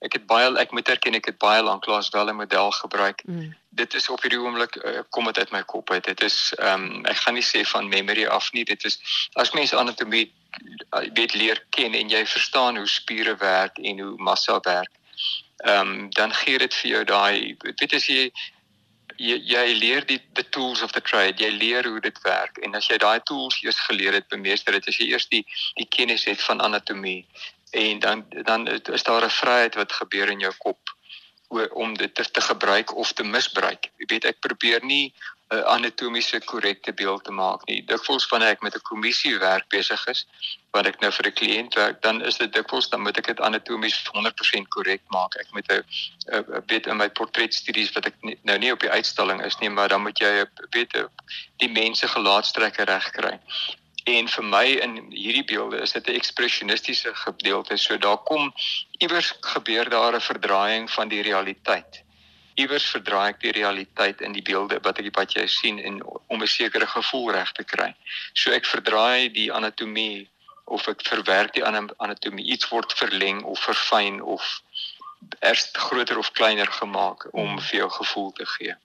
ek 0.06 0.14
het 0.14 0.26
baie 0.30 0.50
ek 0.62 0.72
moet 0.72 0.90
erken 0.90 1.18
ek 1.18 1.32
het 1.32 1.38
baie 1.42 1.62
lank 1.64 1.86
lank 1.86 2.12
wel 2.14 2.30
'n 2.30 2.36
model 2.36 2.72
gebruik. 2.72 3.24
Mm. 3.26 3.56
Dit 3.70 3.94
is 3.94 4.10
op 4.10 4.22
hierdie 4.22 4.40
oomblik 4.40 4.76
uh, 4.76 5.00
kom 5.10 5.26
dit 5.26 5.38
uit 5.38 5.52
my 5.52 5.64
kop 5.64 5.92
uit. 5.92 6.04
Dit 6.04 6.22
is 6.22 6.54
ehm 6.58 6.84
um, 6.84 7.06
ek 7.06 7.18
gaan 7.18 7.34
nie 7.34 7.46
sê 7.46 7.66
van 7.66 7.90
memory 7.90 8.26
af 8.26 8.52
nie. 8.52 8.66
Dit 8.66 8.86
is 8.86 9.00
as 9.34 9.52
mense 9.52 9.76
anatomie 9.76 10.34
uh, 10.96 11.10
weet 11.14 11.34
leer 11.34 11.64
ken 11.70 11.94
en 11.94 12.10
jy 12.10 12.26
verstaan 12.26 12.78
hoe 12.78 12.88
spiere 12.88 13.36
werk 13.36 13.78
en 13.78 14.00
hoe 14.00 14.18
massa 14.18 14.60
werk. 14.60 14.94
Ehm 15.58 15.80
um, 15.80 16.10
dan 16.10 16.34
gee 16.34 16.58
dit 16.58 16.74
vir 16.74 16.90
jou 16.92 17.04
daai 17.04 17.58
weet 17.60 17.94
as 17.94 18.06
jy 18.06 18.32
jy 19.18 19.38
jy 19.42 19.66
leer 19.74 20.06
die 20.06 20.22
the 20.34 20.50
tools 20.50 20.82
of 20.82 20.92
the 20.92 21.02
trade. 21.02 21.42
Jy 21.44 21.50
leer 21.50 21.88
hoe 21.90 22.00
dit 22.00 22.22
werk 22.22 22.58
en 22.58 22.76
as 22.76 22.88
jy 22.88 22.98
daai 22.98 23.20
tools 23.24 23.58
eers 23.64 23.80
geleer 23.90 24.14
het, 24.14 24.28
bemeester 24.30 24.74
dit 24.78 24.88
as 24.88 24.98
jy 24.98 25.10
eers 25.10 25.28
die 25.28 25.46
die 25.76 25.88
kennis 25.90 26.26
het 26.26 26.42
van 26.42 26.62
anatomie 26.62 27.26
en 27.72 28.00
dan 28.00 28.26
dan 28.44 28.68
is 28.68 29.04
daar 29.04 29.24
'n 29.24 29.30
vryheid 29.30 29.76
wat 29.76 29.92
gebeur 29.92 30.30
in 30.30 30.40
jou 30.40 30.54
kop 30.58 30.80
om 31.72 31.98
dit 31.98 32.16
te, 32.16 32.32
te 32.32 32.42
gebruik 32.42 32.96
of 32.96 33.14
te 33.14 33.24
misbruik. 33.24 33.90
Jy 33.98 34.06
weet 34.06 34.26
ek 34.26 34.40
probeer 34.40 34.84
nie 34.84 35.14
'n 35.48 35.64
anatomiese 35.64 36.40
korrekte 36.44 36.94
beeld 36.94 37.24
te 37.24 37.32
maak 37.32 37.62
nie. 37.68 37.84
Dikwels 37.86 38.28
wanneer 38.28 38.50
ek 38.50 38.62
met 38.62 38.76
'n 38.76 38.84
kommissie 38.90 39.38
werk 39.40 39.70
besig 39.70 40.08
is, 40.08 40.26
wat 40.72 40.86
ek 40.86 41.00
nou 41.00 41.12
vir 41.12 41.28
'n 41.28 41.38
kliënt 41.40 41.74
werk, 41.74 42.02
dan 42.02 42.22
is 42.22 42.38
dit 42.38 42.54
dikwels 42.54 42.90
dan 42.90 43.02
moet 43.02 43.18
ek 43.18 43.28
dit 43.28 43.40
anatomies 43.40 43.96
100% 44.12 44.68
korrek 44.68 45.02
maak. 45.08 45.36
Ek 45.36 45.48
moet 45.52 45.72
'n 45.72 45.84
weet 46.68 46.88
in 46.88 46.98
my 46.98 47.10
portretstudies 47.10 47.94
wat 47.94 48.06
ek 48.06 48.16
nie, 48.22 48.38
nou 48.44 48.58
nie 48.58 48.72
op 48.72 48.80
die 48.80 48.92
uitstalling 48.92 49.42
is 49.46 49.58
nie, 49.60 49.70
maar 49.70 49.88
dan 49.88 50.02
moet 50.02 50.20
jy 50.20 50.46
weet 50.72 50.92
die 51.58 51.72
mense 51.72 52.08
gelaatstrekke 52.08 52.84
reg 52.84 53.10
kry. 53.12 53.40
En 54.08 54.28
vir 54.32 54.46
my 54.48 54.66
in 54.86 54.94
hierdie 55.12 55.44
beelde 55.44 55.82
is 55.84 55.92
dit 55.92 56.08
'n 56.08 56.16
ekspressionistiese 56.16 57.12
gedeelte. 57.16 57.78
So 57.78 57.98
daar 57.98 58.18
kom 58.18 58.54
iewers 59.04 59.34
gebeur 59.42 59.90
daar 59.90 60.16
'n 60.16 60.22
verdraaiing 60.22 60.92
van 60.92 61.08
die 61.08 61.22
realiteit. 61.22 62.04
Iewers 62.56 62.86
verdraai 62.90 63.30
ek 63.30 63.42
die 63.42 63.52
realiteit 63.52 64.22
in 64.22 64.32
die 64.32 64.42
beelde 64.42 64.80
wat 64.82 65.00
ek 65.00 65.16
wat 65.16 65.34
jy 65.34 65.46
sien 65.48 65.80
en 65.80 66.00
om 66.28 66.42
'n 66.42 66.48
sekere 66.48 66.88
gevoel 66.88 67.32
reg 67.32 67.52
te 67.52 67.64
kry. 67.64 67.96
So 68.34 68.52
ek 68.52 68.66
verdraai 68.66 69.30
die 69.34 69.52
anatomie 69.54 70.30
of 70.66 70.88
ek 70.88 71.02
verwerk 71.02 71.54
die 71.54 71.66
anatomie. 71.66 72.46
Iets 72.46 72.70
word 72.70 72.94
verleng 72.94 73.44
of 73.44 73.60
verfyn 73.60 74.22
of 74.22 74.62
erst 75.40 75.78
groter 75.78 76.18
of 76.18 76.32
kleiner 76.32 76.72
gemaak 76.72 77.28
om 77.32 77.60
vir 77.60 77.80
jou 77.80 77.90
gevoel 77.90 78.32
te 78.32 78.46
gee. 78.46 78.76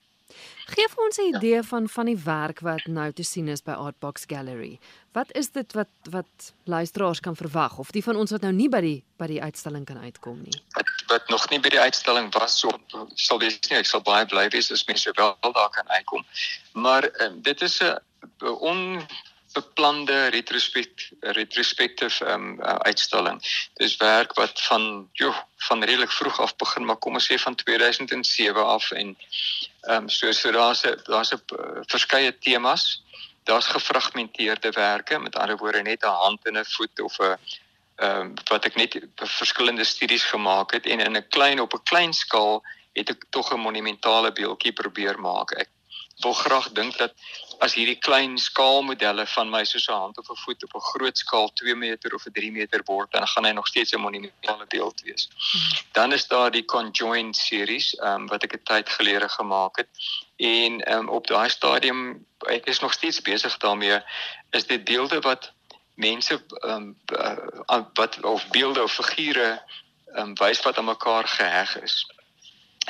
Geef 0.65 0.93
ons 0.95 1.17
'n 1.17 1.21
ja. 1.21 1.37
idee 1.37 1.63
van 1.63 1.89
van 1.89 2.05
die 2.05 2.17
werk 2.23 2.59
wat 2.59 2.85
nou 2.85 3.11
te 3.11 3.23
sien 3.23 3.47
is 3.47 3.63
by 3.63 3.71
Artbox 3.71 4.23
Gallery. 4.27 4.79
Wat 5.11 5.35
is 5.35 5.51
dit 5.51 5.73
wat 5.73 5.87
wat 6.09 6.53
luisteraars 6.63 7.19
kan 7.19 7.35
verwag 7.35 7.77
of 7.77 7.91
die 7.91 8.03
van 8.03 8.15
ons 8.15 8.31
wat 8.31 8.41
nou 8.41 8.53
nie 8.53 8.69
by 8.69 8.81
die 8.81 9.03
by 9.17 9.27
die 9.27 9.41
uitstalling 9.41 9.85
kan 9.85 9.97
uitkom 9.97 10.41
nie? 10.41 10.61
Wat 10.73 10.89
wat 11.07 11.29
nog 11.29 11.49
nie 11.49 11.59
by 11.59 11.69
die 11.69 11.79
uitstalling 11.79 12.33
was, 12.39 12.59
so 12.59 12.69
sal 13.15 13.39
wees 13.39 13.59
nie, 13.69 13.77
ek 13.77 13.85
sal 13.85 14.01
baie 14.01 14.25
bly 14.25 14.47
wees 14.49 14.71
as 14.71 14.85
mense 14.87 15.11
wel 15.15 15.37
daar 15.41 15.69
kan 15.69 15.89
uitkom. 15.89 16.25
Maar 16.73 17.09
um, 17.21 17.41
dit 17.41 17.61
is 17.61 17.81
'n 17.81 17.99
on 18.41 19.07
beplande 19.53 20.27
retrospect 20.27 21.11
retrospective 21.19 22.25
um, 22.31 22.61
uitstalling. 22.61 23.39
Dis 23.73 23.97
werk 23.97 24.33
wat 24.33 24.61
van 24.61 25.09
jo 25.13 25.33
van 25.67 25.83
redelik 25.83 26.11
vroeg 26.11 26.39
af 26.39 26.55
begin, 26.55 26.85
maar 26.85 26.97
kom 26.97 27.13
ons 27.13 27.29
sê 27.31 27.37
van 27.39 27.55
2007 27.55 28.65
af 28.65 28.91
en 28.91 29.15
ehm 29.81 30.03
um, 30.03 30.09
so 30.09 30.31
so 30.31 30.51
daar's 30.51 30.83
'n 30.83 30.99
daar's 31.05 31.33
'n 31.33 31.41
uh, 31.55 31.81
verskeie 31.87 32.37
temas 32.37 33.03
daar's 33.43 33.67
gefragmenteerde 33.67 34.71
werke, 34.71 35.19
met 35.19 35.35
ander 35.35 35.57
woorde 35.57 35.81
net 35.81 36.03
'n 36.03 36.07
hand 36.23 36.45
en 36.45 36.57
'n 36.57 36.65
voet 36.65 36.99
of 36.99 37.19
'n 37.19 37.37
ehm 37.95 38.19
um, 38.19 38.33
wat 38.49 38.65
ek 38.65 38.75
net 38.75 38.99
verskillende 39.15 39.83
studies 39.83 40.23
gemaak 40.23 40.71
het 40.71 40.85
en 40.85 40.99
in 40.99 41.17
'n 41.17 41.27
klein 41.29 41.59
op 41.59 41.73
'n 41.73 41.83
klein 41.83 42.13
skaal 42.13 42.63
het 42.93 43.09
ek 43.09 43.25
tog 43.29 43.53
'n 43.53 43.59
monumentale 43.59 44.31
beeldjie 44.31 44.73
probeer 44.73 45.19
maak. 45.19 45.51
Ek 45.51 45.69
wil 46.21 46.33
graag 46.33 46.71
dink 46.71 46.97
dat 46.97 47.13
as 47.59 47.73
hierdie 47.73 47.99
klein 47.99 48.37
skaalmodelle 48.37 49.25
van 49.27 49.49
my 49.49 49.63
soos 49.63 49.87
'n 49.87 49.93
hand 49.93 50.17
of 50.17 50.29
'n 50.29 50.41
voet 50.45 50.63
op 50.63 50.75
'n 50.75 50.87
groot 50.91 51.17
skaal 51.17 51.53
2 51.53 51.75
meter 51.75 52.13
of 52.13 52.25
'n 52.25 52.31
3 52.31 52.51
meter 52.51 52.81
word, 52.85 53.11
dan 53.11 53.27
gaan 53.27 53.45
hy 53.45 53.51
nog 53.51 53.67
steeds 53.67 53.91
'n 53.93 53.99
monumentale 53.99 54.65
beeld 54.67 55.01
wees. 55.01 55.29
Dan 55.91 56.13
is 56.13 56.27
daar 56.27 56.51
die 56.51 56.65
conjoined 56.65 57.35
series 57.35 57.97
um, 57.99 58.27
wat 58.27 58.43
ek 58.43 58.53
'n 58.53 58.63
tyd 58.63 58.89
gelede 58.89 59.29
gemaak 59.29 59.77
het 59.77 59.89
en 60.35 60.93
um, 60.93 61.09
op 61.09 61.27
daai 61.27 61.49
stadium 61.49 62.25
ek 62.47 62.65
is 62.65 62.79
nog 62.79 62.93
steeds 62.93 63.21
besig 63.21 63.57
daarmee 63.57 64.01
is 64.51 64.67
dit 64.67 64.83
beelde 64.83 65.19
wat 65.19 65.51
mense 65.95 66.45
um, 66.65 66.97
uh, 67.13 67.83
wat 67.93 68.23
of 68.23 68.47
beelde 68.47 68.83
of 68.83 68.93
figure 68.93 69.61
um, 70.15 70.33
wys 70.35 70.61
wat 70.61 70.77
aan 70.77 70.85
mekaar 70.85 71.27
geheg 71.27 71.81
is 71.81 72.12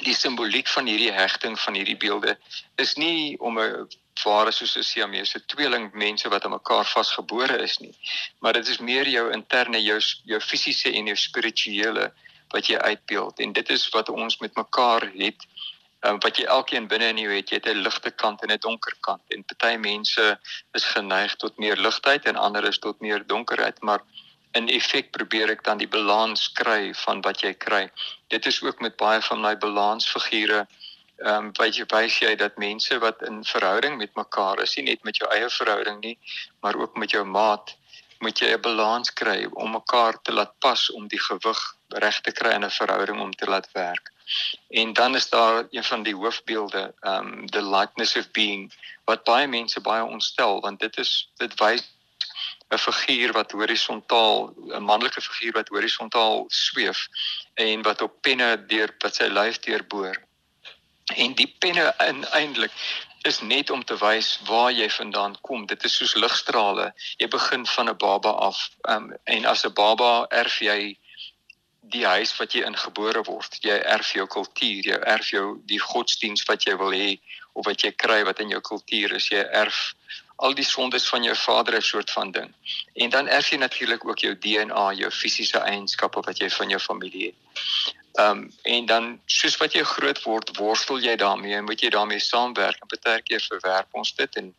die 0.01 0.13
simboliek 0.13 0.67
van 0.67 0.85
hierdie 0.85 1.11
hegting 1.11 1.59
van 1.59 1.73
hierdie 1.73 1.97
beelde 1.97 2.37
is 2.75 2.95
nie 2.95 3.37
om 3.39 3.59
'n 3.59 3.87
ware 4.23 4.51
soos 4.51 4.77
'n 4.77 4.83
Siamese 4.83 5.45
tweeling 5.45 5.93
mense 5.93 6.29
wat 6.29 6.45
aan 6.45 6.51
mekaar 6.51 6.85
vasgebore 6.85 7.57
is 7.61 7.79
nie 7.79 7.95
maar 8.39 8.53
dit 8.53 8.67
is 8.67 8.79
meer 8.79 9.07
jou 9.07 9.31
interne 9.31 9.81
jou 9.81 9.99
jou 10.25 10.39
fisiese 10.39 10.91
en 10.91 11.05
jou 11.05 11.15
spirituele 11.15 12.11
wat 12.53 12.69
jy 12.69 12.77
uitbeeld. 12.77 13.39
En 13.39 13.53
dit 13.53 13.69
is 13.69 13.89
wat 13.89 14.09
ons 14.09 14.37
met 14.37 14.55
mekaar 14.55 15.09
het 15.17 15.45
um, 16.05 16.19
wat 16.21 16.37
jy 16.37 16.45
elkeen 16.45 16.87
binne 16.91 17.09
in 17.13 17.21
jou 17.23 17.31
het. 17.33 17.49
Jy 17.49 17.59
het 17.59 17.69
'n 17.71 17.85
ligte 17.85 18.11
kant 18.11 18.43
en 18.43 18.53
'n 18.53 18.61
donker 18.65 18.95
kant. 18.99 19.23
En 19.33 19.45
party 19.49 19.75
mense 19.77 20.39
is 20.77 20.85
geneig 20.95 21.35
tot 21.35 21.57
meer 21.57 21.77
ligtheid 21.77 22.25
en 22.25 22.35
ander 22.35 22.63
is 22.69 22.79
tot 22.79 23.01
meer 23.01 23.25
donkerheid 23.27 23.81
maar 23.81 24.01
in 24.53 24.69
effek 24.69 25.11
probeer 25.11 25.49
ek 25.49 25.63
dan 25.65 25.81
die 25.81 25.89
balans 25.89 26.47
kry 26.57 26.93
van 27.05 27.21
wat 27.25 27.41
jy 27.41 27.53
kry. 27.65 27.83
Dit 28.33 28.45
is 28.45 28.61
ook 28.63 28.81
met 28.85 28.97
baie 28.97 29.21
van 29.29 29.41
my 29.41 29.53
balansfigure. 29.57 30.65
Ehm 31.23 31.51
um, 31.51 31.69
jy 31.77 31.85
wys 31.93 32.19
jy 32.19 32.33
dat 32.35 32.57
mense 32.57 32.97
wat 32.99 33.21
in 33.29 33.43
verhouding 33.45 33.97
met 33.97 34.15
mekaar 34.15 34.61
is, 34.61 34.75
nie 34.77 34.91
net 34.91 35.03
met 35.03 35.17
jou 35.17 35.29
eie 35.31 35.49
verhouding 35.49 36.01
nie, 36.01 36.17
maar 36.61 36.75
ook 36.75 36.97
met 36.97 37.11
jou 37.11 37.23
maat, 37.25 37.75
moet 38.19 38.39
jy 38.39 38.53
'n 38.53 38.61
balans 38.61 39.13
kry 39.13 39.45
om 39.53 39.71
mekaar 39.71 40.21
te 40.21 40.33
laat 40.33 40.53
pas 40.59 40.89
om 40.91 41.07
die 41.07 41.19
gewig 41.19 41.61
reg 42.05 42.21
te 42.21 42.31
kry 42.31 42.53
in 42.53 42.65
'n 42.65 42.77
verhouding 42.79 43.21
om 43.21 43.31
te 43.31 43.49
laat 43.49 43.69
werk. 43.73 44.11
En 44.69 44.93
dan 44.93 45.15
is 45.15 45.29
daar 45.29 45.67
een 45.69 45.83
van 45.83 46.03
die 46.03 46.15
hoofbeelde, 46.15 46.93
ehm 47.01 47.27
um, 47.27 47.47
the 47.47 47.61
likeness 47.61 48.15
of 48.15 48.31
being 48.31 48.71
wat 49.05 49.23
baie 49.23 49.47
mense 49.47 49.81
baie 49.81 50.03
ontstel 50.03 50.61
want 50.61 50.79
dit 50.79 50.97
is 50.97 51.29
dit 51.37 51.59
wys 51.59 51.83
'n 52.73 52.77
figuur 52.77 53.31
wat 53.37 53.51
horisontaal 53.51 54.53
'n 54.55 54.83
manlike 54.83 55.21
figuur 55.21 55.53
wat 55.59 55.69
horisontaal 55.69 56.45
sweef 56.47 57.07
en 57.53 57.81
wat 57.81 58.01
op 58.01 58.21
penne 58.21 58.65
deur 58.65 58.95
wat 58.99 59.15
sy 59.15 59.27
lyf 59.39 59.59
deurboor. 59.59 60.17
En 61.15 61.33
die 61.35 61.55
penne 61.59 61.93
eintlik 62.31 62.71
is 63.23 63.39
net 63.41 63.69
om 63.69 63.83
te 63.83 63.95
wys 63.97 64.39
waar 64.47 64.71
jy 64.71 64.89
vandaan 64.89 65.35
kom. 65.41 65.65
Dit 65.65 65.83
is 65.83 65.95
soos 65.95 66.15
ligstrale. 66.15 66.93
Jy 67.17 67.27
begin 67.27 67.65
van 67.65 67.89
'n 67.89 67.97
baba 67.97 68.29
af. 68.29 68.69
Um, 68.89 69.13
en 69.23 69.45
as 69.45 69.65
'n 69.65 69.73
baba 69.73 70.27
erf 70.29 70.59
jy 70.59 70.97
die 71.81 72.05
huis 72.05 72.37
wat 72.37 72.53
jy 72.53 72.63
ingebore 72.65 73.23
word. 73.23 73.57
Jy 73.61 73.77
erf 73.95 74.13
jou 74.15 74.27
kultuur, 74.27 74.83
jy 74.87 74.99
erf 75.15 75.29
jou 75.29 75.61
die 75.65 75.79
godsdiens 75.79 76.43
wat 76.47 76.63
jy 76.63 76.77
wil 76.77 76.91
hê 76.91 77.19
of 77.53 77.65
wat 77.65 77.83
jy 77.83 77.91
kry 77.91 78.23
wat 78.23 78.39
in 78.39 78.49
jou 78.49 78.61
kultuur 78.61 79.15
is. 79.19 79.27
Jy 79.27 79.43
erf 79.51 79.93
al 80.35 80.53
die 80.53 80.65
sondes 80.65 81.09
van 81.09 81.23
jou 81.23 81.35
vader 81.35 81.75
'n 81.75 81.81
soort 81.81 82.11
van 82.11 82.31
ding. 82.31 82.53
En 82.93 83.09
dan 83.09 83.27
erf 83.27 83.49
jy 83.49 83.57
natuurlik 83.57 84.05
ook 84.05 84.19
jou 84.19 84.37
DNA, 84.39 84.91
jou 84.91 85.11
fisiese 85.11 85.57
eienskappe 85.57 86.21
wat 86.21 86.37
jy 86.37 86.49
van 86.49 86.69
jou 86.69 86.79
familie 86.79 87.25
het. 87.25 87.35
Ehm 88.13 88.37
um, 88.37 88.51
en 88.61 88.85
dan 88.85 89.21
soos 89.25 89.57
wat 89.57 89.73
jy 89.73 89.83
groot 89.83 90.23
word, 90.23 90.57
worstel 90.57 90.99
jy 90.99 91.15
daarmee 91.15 91.55
en 91.55 91.63
moet 91.63 91.81
jy 91.81 91.89
daarmee 91.89 92.19
saamwerk. 92.19 92.77
En 92.81 92.99
baie 93.01 93.21
keer 93.21 93.41
verwerp 93.41 93.87
ons 93.91 94.15
dit 94.15 94.35
en 94.35 94.55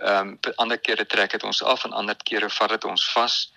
ehm 0.00 0.28
um, 0.28 0.54
ander 0.56 0.78
kere 0.78 1.06
trek 1.06 1.30
dit 1.30 1.42
ons 1.42 1.62
af 1.62 1.84
en 1.84 1.92
ander 1.92 2.16
kere 2.24 2.50
vat 2.50 2.70
dit 2.70 2.84
ons 2.84 3.10
vas. 3.12 3.52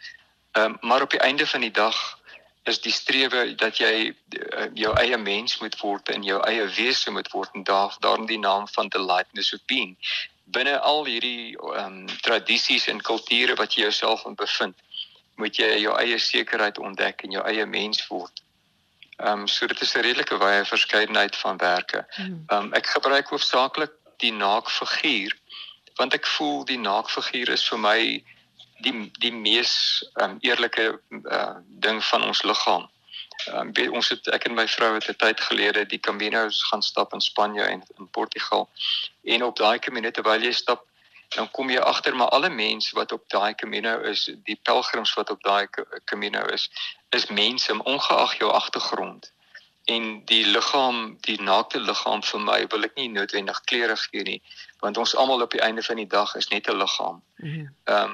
Ehm 0.52 0.66
um, 0.66 0.78
maar 0.82 1.02
op 1.02 1.10
die 1.10 1.20
einde 1.20 1.48
van 1.48 1.62
die 1.62 1.72
dag 1.72 2.20
is 2.64 2.82
die 2.82 2.92
strewe 2.92 3.56
dat 3.56 3.78
jy 3.78 4.12
uh, 4.12 4.68
jou 4.78 4.92
eie 5.00 5.18
mens 5.18 5.58
moet 5.62 5.80
word 5.80 6.10
en 6.10 6.24
jou 6.24 6.42
eie 6.46 6.68
wese 6.76 7.12
moet 7.12 7.32
word 7.32 7.50
en 7.58 7.64
daar 7.64 7.96
daarin 8.00 8.28
die 8.30 8.40
naam 8.40 8.68
van 8.68 8.90
the 8.90 9.02
lightness 9.02 9.54
of 9.54 9.66
being 9.66 9.96
binne 10.52 10.78
al 10.80 11.06
hierdie 11.06 11.56
ehm 11.56 11.86
um, 11.86 12.06
tradisies 12.26 12.88
en 12.92 13.02
kulture 13.02 13.56
wat 13.56 13.76
jy 13.76 13.88
jouself 13.88 14.26
in 14.26 14.36
bevind, 14.36 14.76
moet 15.42 15.58
jy 15.58 15.70
jou 15.82 15.96
eie 15.98 16.20
sekerheid 16.20 16.78
ontdek 16.78 17.24
en 17.26 17.38
jou 17.38 17.44
eie 17.48 17.66
mens 17.66 18.08
word. 18.08 18.44
Ehm 19.22 19.44
um, 19.44 19.48
so 19.48 19.68
dit 19.68 19.82
is 19.82 19.96
'n 19.96 20.06
redelike 20.08 20.38
wye 20.38 20.66
verskeidenheid 20.66 21.36
vanwerke. 21.36 22.06
Hmm. 22.16 22.44
Ehm 22.48 22.66
um, 22.66 22.74
ek 22.74 22.88
gebruik 22.88 23.28
hoofsaaklik 23.30 23.94
die 24.18 24.34
naakfiguur 24.34 25.38
want 25.98 26.14
ek 26.14 26.28
voel 26.38 26.64
die 26.66 26.80
naakfiguur 26.80 27.50
is 27.50 27.68
vir 27.70 27.80
my 27.80 28.00
die 28.86 29.12
die 29.20 29.34
mees 29.34 29.74
ehm 30.16 30.32
um, 30.32 30.38
eerlike 30.42 30.88
uh, 31.32 31.58
ding 31.86 32.04
van 32.04 32.24
ons 32.24 32.44
liggaam. 32.44 32.90
Um, 33.50 33.72
ons 33.92 34.10
het 34.10 34.28
ek 34.36 34.46
en 34.46 34.54
my 34.54 34.68
vrou 34.68 34.94
het 34.94 35.10
'n 35.10 35.18
tyd 35.18 35.40
gelede 35.42 35.86
die 35.86 36.00
Camino's 36.00 36.64
gaan 36.70 36.82
stap 36.82 37.14
in 37.14 37.22
Spanje 37.22 37.64
en 37.64 37.84
in 37.98 38.10
Portugal. 38.10 38.70
En 39.24 39.44
op 39.44 39.56
daai 39.56 39.80
Camino 39.80 40.12
terwyl 40.12 40.42
jy 40.42 40.52
stap, 40.52 40.86
dan 41.36 41.52
kom 41.52 41.70
jy 41.70 41.80
agter 41.80 42.16
maar 42.16 42.30
alle 42.30 42.50
mense 42.50 42.96
wat 42.96 43.12
op 43.12 43.24
daai 43.28 43.56
Camino 43.56 44.00
is, 44.00 44.30
die 44.44 44.60
pelgrims 44.64 45.14
wat 45.14 45.30
op 45.30 45.44
daai 45.44 45.68
Camino 46.06 46.46
is, 46.46 46.70
is 47.10 47.28
mense 47.28 47.84
ongeag 47.84 48.38
jou 48.38 48.52
agtergrond 48.52 49.32
en 49.94 50.10
die 50.32 50.44
liggaam 50.46 51.00
die 51.28 51.38
naakte 51.42 51.80
liggaam 51.80 52.22
vir 52.32 52.44
my 52.50 52.60
wil 52.74 52.88
ek 52.88 53.00
nie 53.00 53.10
noodwendig 53.14 53.64
klere 53.72 53.98
gee 54.04 54.24
nie 54.28 54.42
want 54.82 54.98
ons 54.98 55.16
almal 55.16 55.42
op 55.46 55.52
die 55.54 55.62
einde 55.62 55.84
van 55.86 56.00
die 56.02 56.08
dag 56.10 56.36
is 56.36 56.48
net 56.50 56.68
'n 56.68 56.78
liggaam. 56.78 57.22
Ehm 57.42 57.70
um, 57.86 58.14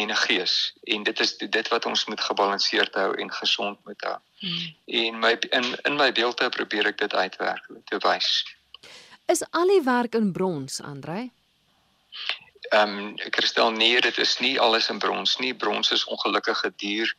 en 0.00 0.10
'n 0.10 0.16
gees 0.26 0.74
en 0.82 1.02
dit 1.02 1.20
is 1.20 1.36
dit 1.36 1.68
wat 1.68 1.86
ons 1.86 2.04
moet 2.04 2.20
gebalanseerd 2.20 2.94
hou 2.94 3.14
en 3.14 3.32
gesond 3.32 3.78
moet 3.84 4.00
hou. 4.00 4.18
Mm. 4.40 4.74
En 4.84 5.18
my 5.18 5.36
in 5.50 5.66
in 5.82 5.96
my 5.96 6.12
beelde 6.12 6.48
probeer 6.48 6.86
ek 6.86 6.98
dit 6.98 7.14
uitwerk 7.14 7.68
te 7.84 7.98
wys. 7.98 8.44
Is 9.26 9.44
al 9.50 9.66
die 9.66 9.82
werk 9.82 10.14
in 10.14 10.32
brons, 10.32 10.80
Andrei? 10.82 11.30
Ehm 12.70 12.98
um, 12.98 13.12
Christel 13.16 13.70
nee, 13.70 14.00
dit 14.00 14.18
is 14.18 14.38
nie 14.38 14.60
alles 14.60 14.88
in 14.88 14.98
brons 14.98 15.36
nie. 15.36 15.54
Brons 15.54 15.90
is 15.90 16.04
ongelukkige 16.04 16.72
dier 16.76 17.14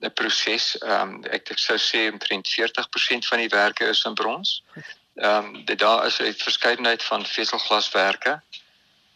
'n 0.00 0.12
proses. 0.12 0.78
Ehm 0.78 1.00
um, 1.00 1.24
ek 1.24 1.50
sou 1.54 1.78
sê 1.78 2.08
omtrent 2.12 2.48
40% 2.48 3.26
van 3.30 3.38
die 3.38 3.48
werke 3.48 3.84
is 3.84 4.04
in 4.04 4.14
brons. 4.14 4.62
Ehm 5.14 5.44
um, 5.44 5.64
dit 5.64 5.78
daar 5.78 6.06
is 6.06 6.18
'n 6.20 6.32
verskeidenheid 6.32 7.02
van 7.02 7.26
veselglaswerke 7.26 8.42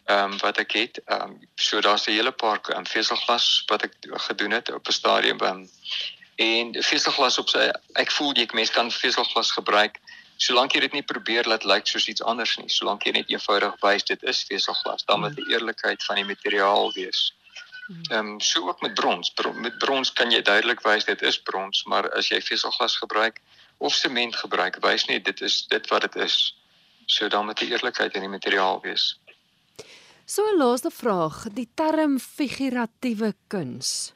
ehm 0.05 0.31
um, 0.31 0.37
wat 0.37 0.57
ek 0.57 0.71
het. 0.71 0.99
Ehm 1.05 1.21
um, 1.21 1.39
so 1.55 1.79
daar's 1.81 2.07
'n 2.07 2.11
hele 2.11 2.31
paar 2.31 2.59
um, 2.75 2.85
veselglas 2.85 3.63
wat 3.67 3.83
ek 3.83 3.93
gedoen 4.01 4.51
het 4.51 4.71
op 4.71 4.87
'n 4.87 4.91
stadium 4.91 5.41
um, 5.41 5.69
en 6.35 6.83
veselglas 6.83 7.37
op 7.37 7.49
sy 7.49 7.71
ek 7.93 8.11
voel 8.11 8.33
jy 8.33 8.47
mens 8.53 8.71
kan 8.71 8.91
veselglas 8.91 9.51
gebruik 9.51 9.99
solank 10.37 10.73
jy 10.73 10.81
dit 10.85 10.93
nie 10.93 11.05
probeer 11.05 11.47
laat 11.47 11.63
lyk 11.63 11.87
soos 11.87 12.07
iets 12.07 12.23
anders 12.23 12.57
nie. 12.57 12.69
Solank 12.69 13.05
jy 13.05 13.13
net 13.17 13.29
eenvoudig 13.31 13.75
wys 13.83 14.03
dit 14.03 14.23
is 14.23 14.43
veselglas, 14.49 15.05
dan 15.05 15.23
moet 15.23 15.35
die 15.35 15.47
eerlikheid 15.53 16.03
van 16.03 16.19
die 16.19 16.27
materiaal 16.27 16.91
wees. 16.97 17.31
Ehm 17.87 18.27
um, 18.27 18.39
so 18.39 18.67
ook 18.67 18.81
met 18.81 18.93
brons. 18.93 19.33
Bron, 19.33 19.59
met 19.61 19.77
brons 19.77 20.13
kan 20.13 20.31
jy 20.31 20.41
duidelik 20.41 20.81
wys 20.81 21.05
dit 21.05 21.21
is 21.21 21.41
brons, 21.41 21.83
maar 21.83 22.09
as 22.11 22.27
jy 22.31 22.39
veselglas 22.41 22.95
gebruik 22.97 23.41
of 23.77 23.93
sement 23.93 24.35
gebruik, 24.35 24.79
wys 24.81 25.05
nie 25.05 25.19
dit 25.21 25.41
is 25.41 25.65
dit 25.67 25.87
wat 25.91 26.01
dit 26.01 26.15
is. 26.15 26.55
So 27.05 27.27
dan 27.27 27.45
moet 27.45 27.59
die 27.59 27.71
eerlikheid 27.71 28.15
in 28.15 28.23
die 28.23 28.31
materiaal 28.31 28.79
wees. 28.81 29.19
So 30.25 30.41
'n 30.47 30.57
laaste 30.57 30.91
vraag, 30.91 31.47
die 31.51 31.67
term 31.75 32.19
figuratiewe 32.19 33.35
kuns. 33.47 34.13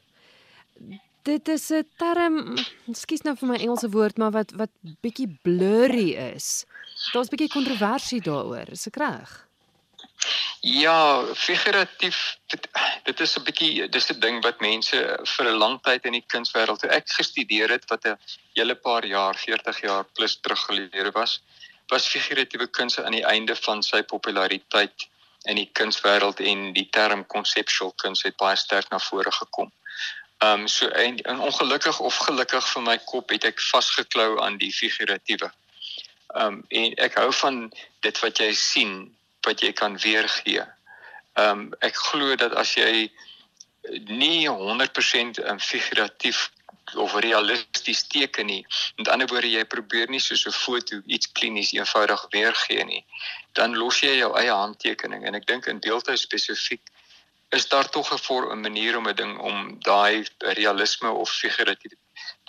Dit 1.23 1.47
is 1.47 1.69
'n 1.71 1.83
term, 1.97 2.57
ekskuus 2.87 3.21
nou 3.23 3.35
vir 3.35 3.47
my 3.47 3.55
Engelse 3.55 3.89
woord, 3.89 4.17
maar 4.17 4.31
wat 4.31 4.51
wat 4.51 4.71
bietjie 5.01 5.39
blurry 5.43 6.15
is. 6.35 6.65
Daar's 7.13 7.29
bietjie 7.29 7.51
kontroversie 7.51 8.21
daaroor, 8.21 8.71
is 8.71 8.87
ek 8.87 8.95
reg? 8.95 9.46
Ja, 10.61 11.23
figuratief 11.33 12.37
dit 12.47 12.67
dit 13.03 13.19
is 13.19 13.37
'n 13.37 13.43
bietjie 13.43 13.89
dis 13.89 14.09
'n 14.11 14.19
ding 14.19 14.43
wat 14.43 14.59
mense 14.59 14.97
vir 15.23 15.45
'n 15.45 15.57
lang 15.57 15.81
tyd 15.81 16.05
in 16.05 16.13
die 16.13 16.25
kunswêreld 16.33 16.79
toe 16.79 16.89
ek 16.89 17.09
gestudeer 17.09 17.69
het 17.69 17.85
wat 17.89 18.05
'n 18.05 18.17
hele 18.55 18.75
paar 18.75 19.05
jaar, 19.05 19.35
40 19.35 19.81
jaar 19.81 20.03
plus 20.03 20.39
terug 20.41 20.65
gelede 20.65 21.11
was, 21.11 21.41
was 21.87 22.07
figuratiewe 22.07 22.67
kuns 22.67 22.99
aan 22.99 23.11
die 23.11 23.25
einde 23.25 23.55
van 23.55 23.83
sy 23.83 24.01
populariteit 24.01 25.07
in 25.45 25.55
die 25.55 25.69
kunswêreld 25.73 26.39
en 26.39 26.73
die 26.73 26.87
term 26.89 27.25
conceptual 27.25 27.93
kuns 27.95 28.23
het 28.23 28.37
baie 28.37 28.55
sterk 28.55 28.89
na 28.89 28.99
vore 28.99 29.31
gekom. 29.31 29.71
Ehm 30.37 30.61
um, 30.61 30.67
so 30.67 30.87
en, 30.87 31.21
en 31.21 31.39
ongelukkig 31.39 31.99
of 31.99 32.17
gelukkig 32.17 32.67
vir 32.73 32.81
my 32.81 32.97
kop 32.97 33.29
het 33.29 33.43
ek 33.43 33.61
vasgeklou 33.61 34.41
aan 34.41 34.57
die 34.57 34.73
figuratiewe. 34.73 35.51
Ehm 36.35 36.45
um, 36.45 36.65
en 36.69 36.93
ek 36.95 37.15
hou 37.15 37.31
van 37.33 37.71
dit 37.99 38.19
wat 38.19 38.37
jy 38.37 38.53
sien 38.53 39.16
wat 39.47 39.63
jy 39.63 39.71
kan 39.73 39.97
weergee. 40.03 40.65
Ehm 41.37 41.49
um, 41.49 41.73
ek 41.85 41.95
glo 42.09 42.35
dat 42.35 42.53
as 42.59 42.75
jy 42.77 43.07
nie 44.11 44.47
100% 44.49 45.39
um, 45.47 45.59
figuratief 45.59 46.49
of 46.95 47.15
realisties 47.19 48.03
teken 48.07 48.45
nie. 48.45 48.61
Met 48.95 49.09
ander 49.11 49.27
woorde, 49.27 49.49
jy 49.51 49.63
probeer 49.67 50.09
nie 50.09 50.23
soos 50.23 50.45
'n 50.47 50.55
foto 50.55 51.01
iets 51.05 51.31
klinies 51.31 51.73
eenvoudig 51.75 52.25
weergee 52.31 52.83
nie. 52.83 53.03
Dan 53.59 53.75
los 53.75 53.99
jy 53.99 54.17
jou 54.17 54.31
eie 54.39 54.51
handtekening 54.51 55.25
en 55.25 55.35
ek 55.35 55.47
dink 55.47 55.67
in 55.67 55.79
deeltyd 55.79 56.19
spesifiek 56.19 56.81
is 57.55 57.67
daar 57.71 57.89
tog 57.89 58.11
'n 58.13 58.23
vorm 58.27 58.51
'n 58.51 58.61
manier 58.61 58.97
om 58.97 59.07
'n 59.07 59.15
ding 59.15 59.39
om 59.39 59.79
daai 59.79 60.25
realisme 60.39 61.09
of 61.09 61.29
figuratief 61.29 61.95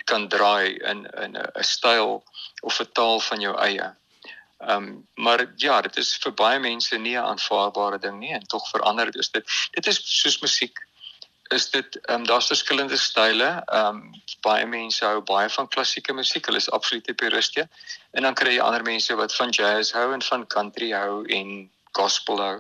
kan 0.09 0.28
draai 0.28 0.69
in 0.90 1.07
in 1.25 1.37
'n 1.37 1.64
styl 1.75 2.25
of 2.69 2.81
'n 2.81 2.93
taal 2.99 3.21
van 3.21 3.40
jou 3.40 3.55
eie. 3.69 3.88
Ehm 4.59 4.85
um, 4.85 5.09
maar 5.15 5.47
ja, 5.57 5.81
dit 5.81 5.97
is 5.97 6.17
vir 6.23 6.33
baie 6.35 6.59
mense 6.59 6.97
nie 6.99 7.17
'n 7.17 7.25
aanvaarbare 7.25 7.99
ding 7.99 8.19
nie 8.19 8.33
en 8.33 8.47
tog 8.47 8.71
verander 8.71 9.11
dit. 9.11 9.33
Dit 9.73 9.87
is 9.87 10.00
soos 10.21 10.41
musiek 10.41 10.87
is 11.49 11.71
dit 11.71 11.97
ehm 11.97 12.21
um, 12.21 12.27
daar's 12.27 12.47
verskillende 12.47 12.97
style. 12.97 13.62
Ehm 13.65 13.87
um, 13.87 14.23
baie 14.41 14.67
mense 14.67 15.05
hou 15.05 15.21
baie 15.21 15.49
van 15.49 15.69
klassieke 15.69 16.12
musiek. 16.12 16.47
Hulle 16.47 16.61
is 16.61 16.71
absolute 16.71 17.15
puriste. 17.15 17.69
En 18.11 18.23
dan 18.23 18.35
kry 18.35 18.55
jy 18.55 18.61
ander 18.61 18.83
mense 18.83 19.15
wat 19.15 19.35
van 19.35 19.50
jazz 19.50 19.93
hou 19.93 20.12
en 20.12 20.23
van 20.23 20.47
country 20.47 20.91
hou 20.93 21.25
en 21.27 21.71
gospel 21.93 22.43
hou. 22.43 22.57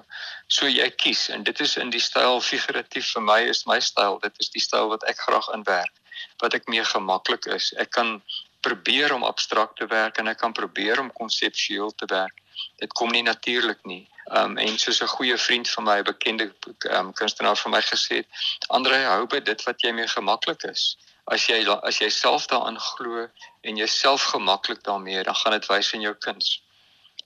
So 0.46 0.66
jy 0.66 0.88
kies 0.90 1.28
en 1.28 1.42
dit 1.42 1.60
is 1.60 1.76
in 1.76 1.90
die 1.90 2.02
styl 2.02 2.40
figuratief 2.40 3.12
vir 3.12 3.22
my 3.22 3.40
is 3.52 3.64
my 3.66 3.80
styl. 3.80 4.18
Dit 4.22 4.40
is 4.44 4.50
die 4.56 4.64
styl 4.64 4.88
wat 4.88 5.04
ek 5.04 5.20
graag 5.26 5.48
inwerk. 5.54 5.94
Wat 6.42 6.54
ek 6.54 6.68
meer 6.68 6.84
gemaklik 6.84 7.46
is. 7.46 7.72
Ek 7.76 7.90
kan 7.90 8.22
probeer 8.60 9.14
om 9.14 9.22
abstrakt 9.22 9.76
te 9.76 9.86
werk 9.86 10.18
en 10.18 10.28
ek 10.28 10.38
kan 10.38 10.52
probeer 10.52 11.00
om 11.00 11.12
konseptueel 11.12 11.94
te 11.94 12.06
werk. 12.10 12.42
Dit 12.76 12.92
kom 12.92 13.10
nie 13.10 13.22
natuurlik 13.22 13.84
nie. 13.84 14.08
Um 14.38 14.56
en 14.58 14.78
soos 14.78 15.00
'n 15.02 15.14
goeie 15.16 15.36
vriend 15.38 15.70
van 15.70 15.84
my, 15.84 15.98
'n 15.98 16.04
bekende 16.04 16.52
um 16.90 17.12
kunstenaar 17.12 17.56
van 17.56 17.70
my 17.70 17.82
gesê 17.82 18.16
het, 18.16 18.28
Andre, 18.68 18.96
hou 18.96 19.26
by 19.26 19.40
dit 19.40 19.62
wat 19.64 19.80
jy 19.80 19.92
mee 19.92 20.08
gemaklik 20.08 20.62
is. 20.62 20.96
As 21.24 21.46
jy 21.46 21.68
as 21.68 21.98
jy 21.98 22.08
self 22.08 22.46
daarin 22.46 22.80
glo 22.80 23.28
en 23.60 23.76
jouself 23.76 24.22
gemaklik 24.22 24.82
daarmee, 24.82 25.22
dan 25.22 25.34
gaan 25.34 25.52
dit 25.52 25.66
wys 25.66 25.92
in 25.92 26.00
jou 26.00 26.14
kuns. 26.14 26.62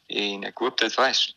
En 0.07 0.45
ek 0.45 0.59
hoop 0.59 0.79
dit 0.79 0.95
wys. 0.95 1.35